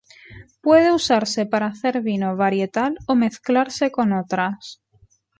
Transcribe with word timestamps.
Puede 0.61 0.91
usarse 0.91 1.45
para 1.45 1.67
hacer 1.67 2.01
vino 2.01 2.35
varietal 2.35 2.97
o 3.05 3.13
mezclarse 3.13 3.91
con 3.91 4.13
otras. 4.13 4.81